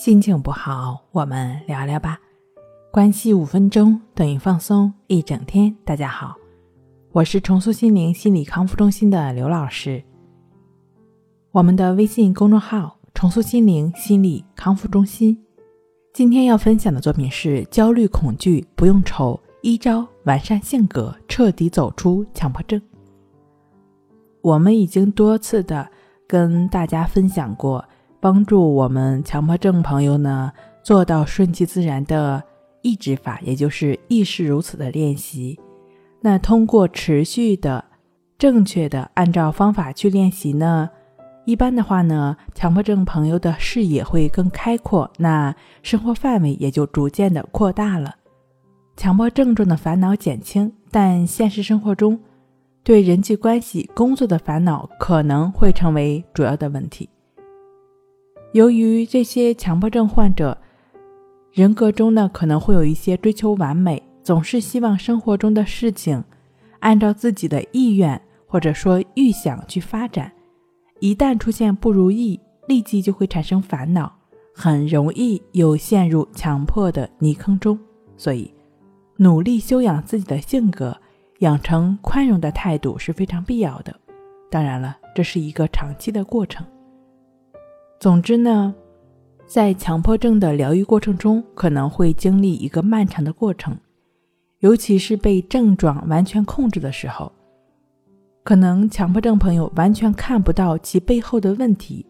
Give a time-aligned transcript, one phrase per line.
[0.00, 2.18] 心情不好，我们聊聊吧。
[2.90, 5.76] 关系五分钟等于放松一整天。
[5.84, 6.34] 大家好，
[7.12, 10.02] 我是重塑心灵心理康复中心的刘老师。
[11.50, 15.38] 我们的微信公众号“重塑心灵心理康复中心”。
[16.14, 22.80] 今天要分享的作品是：焦虑恐惧不用愁，一招完善性格，彻底走出强迫症。
[24.40, 25.86] 我们已经多次的
[26.26, 27.84] 跟大家分享过。
[28.20, 30.52] 帮助我们强迫症朋友呢
[30.82, 32.42] 做到顺其自然的
[32.82, 35.58] 抑制法，也就是亦是如此的练习。
[36.20, 37.84] 那通过持续的、
[38.38, 40.88] 正确的按照方法去练习呢，
[41.46, 48.16] 一般的话呢，强迫症朋友的视野会更开阔，那生活范围也就逐渐的扩大了。
[48.96, 52.20] 强迫症状的烦恼减轻，但现实生活中
[52.84, 57.08] 对人际关系、工作的烦恼可能会成为主要的问题。
[58.52, 60.56] 由于这些强迫症患者
[61.52, 66.22] 人格中呢，可能会有一些追求完美，总是希望生活中的事情
[66.80, 70.32] 按照自己的意愿或者说预想去发展。
[70.98, 74.12] 一旦出现不如意，立即就会产生烦恼，
[74.54, 77.78] 很容易又陷入强迫的泥坑中。
[78.16, 78.52] 所以，
[79.16, 80.96] 努力修养自己的性格，
[81.38, 83.94] 养成宽容的态度是非常必要的。
[84.50, 86.66] 当然了，这是一个长期的过程。
[88.00, 88.74] 总之呢，
[89.46, 93.76] 在强迫症的疗愈过程中，可能会经历一个漫长的过程，
[94.60, 97.30] 尤其是被症状完全控制的时候，
[98.42, 102.06] 可能强迫症朋友完全看不到其背后的问题，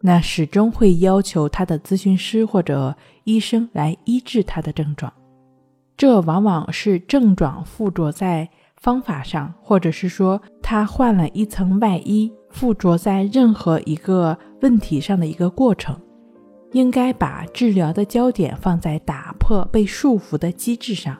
[0.00, 5.12] 那始终会要求他的咨询师或者医生来医治他的症状，
[5.96, 12.32] 这往往是症状附着在方法上，或者是说他换了一层外衣。
[12.48, 15.94] 附着在任何一个问题上的一个过程，
[16.72, 21.14] 应该把治疗的焦点放在打破被束缚的机制上。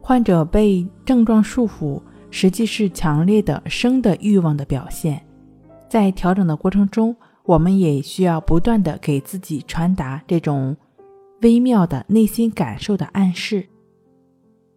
[0.00, 2.00] 患者被症状束缚，
[2.30, 5.20] 实际是强烈的生的欲望的表现。
[5.88, 10.76] 在调整的过程中，我们也需要不断的给自己传达这种
[11.42, 13.66] 微妙的内心感受的暗示。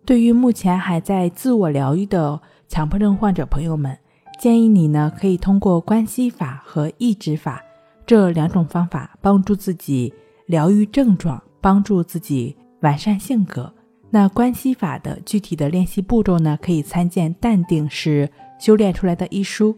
[0.05, 3.97] 对于目前还在自我疗愈的强迫症患者朋友们。
[4.39, 7.61] 建议你呢，可以通过关系法和抑制法
[8.05, 10.13] 这两种方法，帮助自己
[10.45, 13.73] 疗愈症状，帮助自己完善性格。
[14.09, 19.77] 那关系法的具体的练习步骤呢，可以参见《淡定是修炼出来的》一书。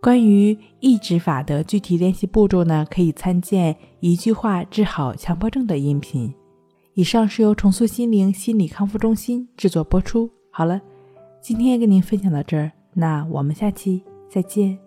[0.00, 6.32] 关于抑制法的具体练习步骤呢，可以参见《一句话治好强迫症》的音频。
[6.96, 10.30] 以上是由重塑心灵心理康复中心制作播出。
[10.50, 10.80] 好了，
[11.42, 12.72] 今天跟您分享到这儿。
[12.94, 14.85] 那我们下期再见。